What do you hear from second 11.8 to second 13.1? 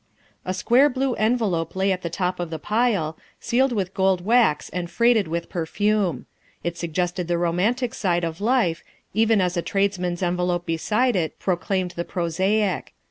the prosaic.